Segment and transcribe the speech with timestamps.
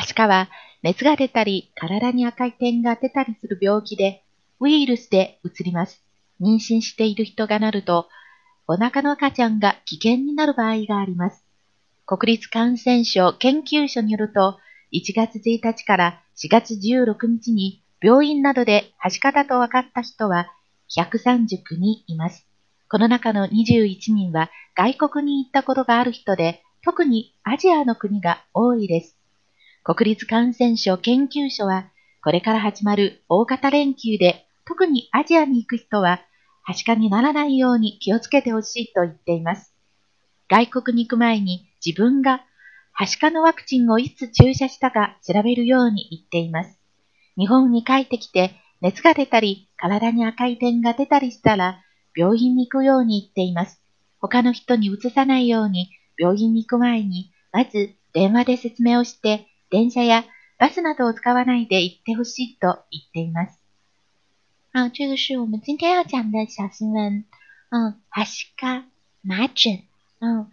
[0.00, 0.48] はしかは
[0.82, 4.24] 熱が出たり、体に赤い点が出たりする病気で、
[4.58, 6.02] ウイルスで移ります。
[6.40, 8.08] 妊娠している人がなると、
[8.66, 11.44] お腹の赤ちゃんが危険になる場合があります。
[12.06, 14.58] 国立感染症研究所によると、
[14.90, 20.50] 1月1日から4月16日に病院などではしかだと分かった人は
[20.96, 22.46] 139人います。
[22.88, 29.19] この中の21人は外国に行ったことがある人で、特にアジアの国が多いです。
[29.82, 31.90] 国立感染症研究所は、
[32.22, 36.20] これから始まる大型連休で、特にアジアに行く人は、
[36.62, 39.74] はしかにならないように気をつけてほしいと言っています。
[40.50, 42.44] 外国に行く前に自分が
[42.92, 46.78] はしかのワクチンをいつ注射したか調べるように言っています。
[47.38, 51.82] 日本に帰ってきて熱が出たり体に赤い点が出たりしたら
[52.14, 53.80] 病院に行くように言っています。
[54.20, 55.88] 他の人に移さないように
[56.18, 60.24] 病院に行く前にまず電話で説明をして電車や
[60.58, 63.58] バスなどを使わないで行ってほしいと言っています。
[64.72, 67.24] 好，这个是我们今天要讲的小新闻。
[67.70, 68.84] 嗯，はしか、
[69.24, 69.84] 麻疹。
[70.20, 70.50] 嗯，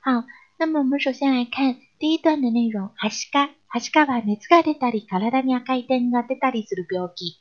[0.00, 0.24] 好，
[0.58, 2.92] 那么我们首先来看第一段的内容。
[2.96, 7.38] はしか、はしかは熱が出たり、体に赤い点が出たりする病気。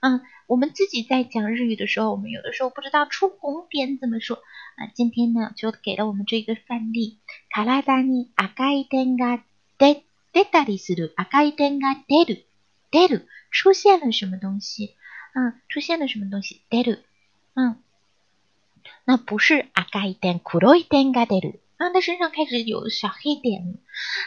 [0.00, 4.36] 嗯，我们自己在讲日语的时候，我们有的时候不知道出红点怎么说
[4.76, 4.86] 啊。
[4.94, 7.18] 今天呢，就给了我们这个范例。
[7.50, 9.42] 体に赤い点が
[9.78, 10.04] 出
[10.36, 12.46] 出たりする赤い点が出る
[12.90, 14.94] 出る出现了什么东西？
[15.34, 16.60] 嗯，出现了什么东西？
[16.68, 17.04] 出る。
[17.54, 17.76] 嗯，
[19.06, 21.60] 那不是赤い点黒い点が出る。
[21.78, 23.78] 啊，他身上开始有小黑点。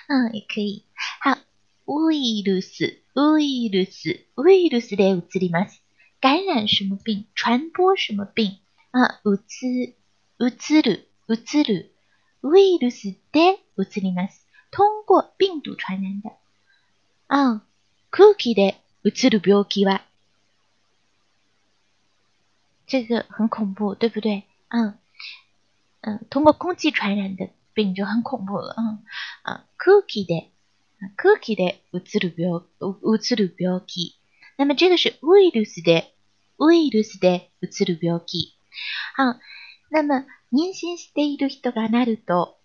[0.07, 0.83] 嗯，也可以。
[1.21, 1.37] 好，
[1.85, 5.83] ウイルスウイルスウイルスで移ります。
[6.19, 7.25] 感染什么病？
[7.35, 8.57] 传播什么病？
[8.93, 9.93] 啊，移
[10.39, 11.93] 移る移る
[12.41, 14.47] ウイルスで移ります。
[14.71, 16.31] 通过病毒传染的。
[17.27, 17.61] 啊，
[18.11, 20.01] 空気で移る病気は，
[22.87, 24.43] 这个很恐怖，对不对？
[24.69, 24.97] 嗯
[26.01, 28.75] 嗯，通过空气传染的病就很恐怖了。
[28.77, 29.03] 嗯
[29.43, 30.49] 啊，空気で
[31.15, 34.15] 空気で移る病移る病気。
[34.57, 36.13] 那么这个是ウイルスで
[36.57, 38.55] ウイルスで移る病気。
[39.15, 39.39] 好，
[39.89, 42.58] 那么妊娠している人がなると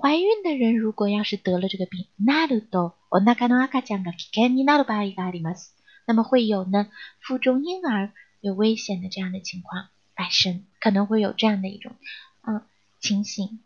[0.00, 5.74] 怀孕的人如果要是得了这个病，なるとお腹の赤ちゃんが危険になる場合があります。
[6.06, 6.88] 那么会有呢
[7.20, 11.96] 腹中婴儿有危险的这样的情况发生，可能会有这样的一种
[12.46, 12.62] 嗯
[13.00, 13.60] 情形。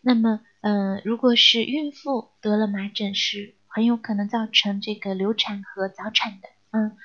[0.00, 6.48] 那么嗯，如果是孕妇得了麻疹，是很有可能造成这个流产和早产的。
[6.70, 6.96] 嗯，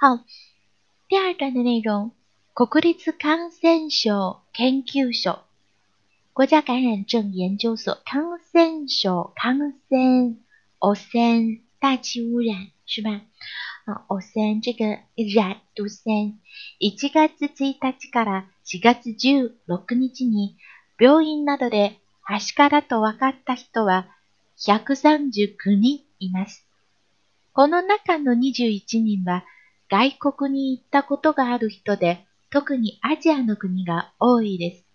[0.00, 0.24] 好，
[1.08, 2.12] 第二段的内容，
[2.54, 5.44] 国立感染症研究所。
[6.33, 9.57] 国家感染症研究所，感染症、感
[9.89, 10.37] 染、
[10.79, 13.21] 汚染、大气污染是吧？
[13.83, 14.85] 啊，汚染这个
[15.17, 16.39] 染、毒染。
[16.79, 20.55] 1月1日から4月16日に
[20.97, 24.07] 病院などではしかだと分かった人は
[24.57, 26.65] 139人います。
[27.51, 29.43] この中の21人は
[29.89, 34.85] 外国に行ったことがある人で、特にアジアの国が多いです。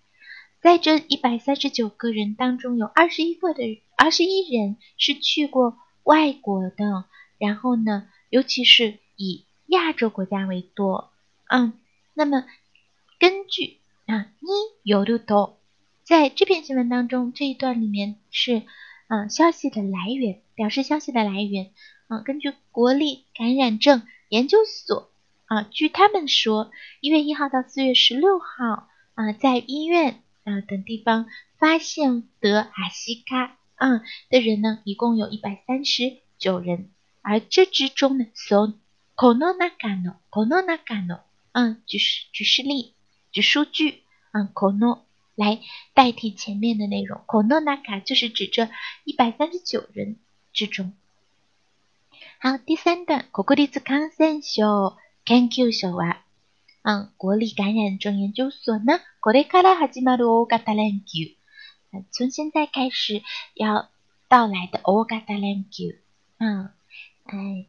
[0.62, 7.04] 在这一百三十九个人当中，有二十一个的二十一人是去过外国的，
[7.38, 11.10] 然后呢，尤其是以亚洲国家为多。
[11.48, 11.74] 嗯，
[12.14, 12.44] 那么
[13.20, 14.48] 根据啊，你
[14.82, 15.58] 有的多，
[16.02, 18.62] 在这篇新闻当中这一段里面是
[19.06, 21.70] 嗯消息的来源，表示消息的来源。
[22.08, 25.10] 嗯，根据国立感染症研究所
[25.44, 30.22] 啊，据他们说，一月一号到四月十六号啊，在医院。
[30.46, 31.26] 啊，等地方
[31.58, 36.88] 发现得哈西卡啊的人呢，一共有一百三十九人，
[37.20, 38.74] 而这之中呢，so
[39.16, 41.98] kono nakano kono nakano 啊，举
[42.32, 42.94] 举事例，
[43.32, 45.00] 举数据啊，kono
[45.34, 45.60] 来
[45.94, 48.70] 代替前面的内容，kono naka 就是指这
[49.02, 50.20] 一百三十九人
[50.52, 50.92] 之中。
[52.38, 54.40] 好，第三段，国立感染症
[55.26, 56.18] 研究所は。
[56.86, 61.36] 嗯，国立感染症研究所呢，これから始まる大型連休，
[62.12, 63.22] 从现在开始
[63.56, 63.90] 要
[64.28, 65.98] 到来的大型連休。
[66.38, 66.70] 嗯，
[67.24, 67.66] 哎，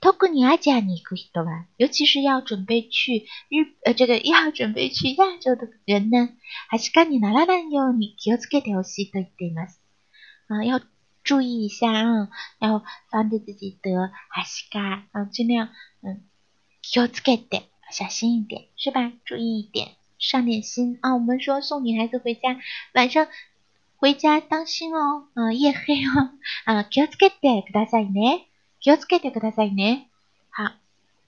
[0.00, 6.28] 特にアジアに行く人は，尤其是要准备去日呃这个要准备去亚洲的人呢，
[6.70, 9.82] はしかにならないように気をつけてほしいと言っています。
[10.48, 10.80] 啊，要
[11.24, 12.28] 注意一下啊，
[12.60, 15.64] 要防止自己得はしか啊，尽量
[16.04, 16.22] 嗯
[16.82, 17.68] 気をつけて。
[17.90, 19.12] 小心一点，是吧？
[19.24, 21.14] 注意一点，上点心啊！
[21.14, 22.58] 我们说送女孩子回家，
[22.94, 23.28] 晚上
[23.96, 26.30] 回家当心哦，啊，夜黑哦，
[26.64, 28.46] 啊，気をつけてくださいね。
[28.80, 30.08] 気をつけてくださいね。
[30.50, 30.72] 好。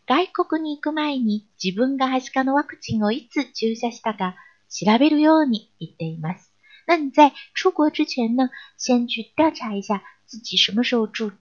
[0.07, 4.35] 外国に行く前に自分がはしかのワクチンをいつ注射したか
[4.69, 6.51] 調べるように言っています。
[6.87, 11.33] 那你在出国之前呢，先去调查一下自己什么时候注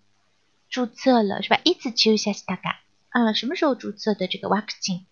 [0.69, 1.59] 注册了，是吧？
[1.63, 2.75] いつ注射したか
[3.09, 5.05] 啊，什么时候注册的这个ワクチン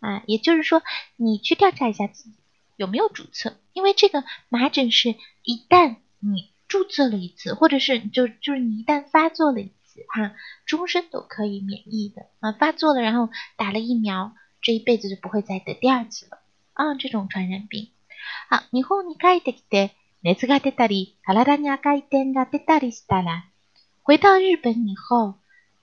[0.00, 0.22] 啊？
[0.26, 0.82] 也就是说，
[1.16, 2.34] 你去调查一下自己
[2.76, 9.72] 有没有注册，因为这个麻疹是一旦你注册了一次，或者是就就是你一旦发作了一。
[10.08, 12.52] 哈，终身都可以免疫的啊！
[12.52, 14.32] 发作了，然后打了疫苗，
[14.62, 16.38] 这一辈子就不会再得第二次了
[16.72, 16.94] 啊！
[16.94, 17.90] 这种传染病。
[18.48, 19.90] 好，日本に帰ってきて
[20.22, 23.42] 熱が出たり、体に赤い点が出たりしたら，
[24.02, 25.34] 回到日本以后，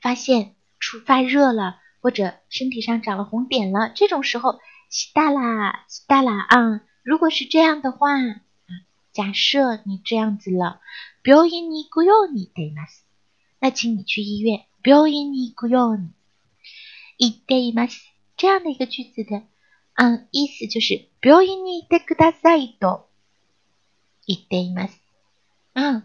[0.01, 4.59] 发现出发热了， 或者身体上长了红点了，这种时候，
[4.89, 6.81] したら、したら啊！
[7.03, 8.09] 如果是这样的话，
[9.11, 10.79] 假设你这样子了，
[11.23, 13.05] 病院に行くように言います。
[13.59, 14.65] 那请你去医院。
[14.83, 16.13] 病院に行くように
[17.17, 18.13] 行っています。
[18.37, 19.43] 这样的一个句子的，
[19.95, 23.09] 嗯，意思就是病院に行ってくださいと
[24.27, 25.01] 言っています。
[25.73, 26.03] 嗯，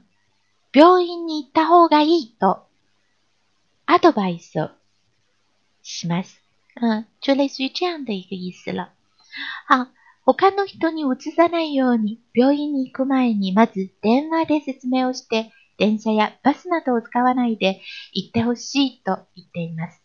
[0.73, 2.67] 病院に行った方がいいと
[3.87, 4.71] アドバイスを
[5.88, 6.42] します。
[6.76, 8.92] 嗯，就类似于这样的一个意思了。
[9.68, 9.88] 好。
[10.30, 17.82] 他の人に移さないように、病院に行く前にまず電話で説明をして、電車やバスなどを使わないで
[18.12, 20.02] 行ってほしいと言っています。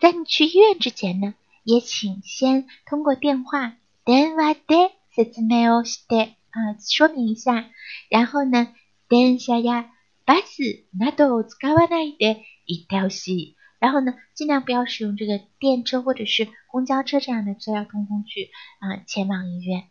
[0.00, 1.32] 在你去医院之前呢，
[1.64, 7.64] 也请先通过电话電話で説明をして啊，说明一下。
[8.10, 8.74] 然后呢，
[9.08, 9.86] 電車や
[10.26, 13.55] バスなどを使わないで行ってほしい。
[13.79, 19.87] 然后呢，尽量不要使用这个电车或者是公交车这样的交通工具啊，前往医院。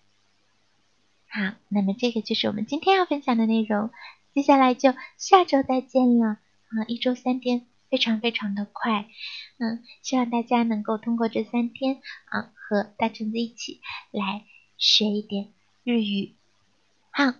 [1.31, 3.91] 好，那么这个就是我们今天要分享的内容，
[4.35, 6.85] 接下来就下周再见了啊！
[6.87, 9.07] 一周三天，非常非常的快，
[9.59, 13.81] 嗯，希望大家能够通过这三天啊，和大橙子一起
[14.11, 14.45] 来
[14.77, 15.49] 学一点
[15.85, 16.35] 日语。
[17.11, 17.35] 好，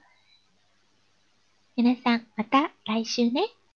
[1.77, 3.59] 皆さんまた来週ね。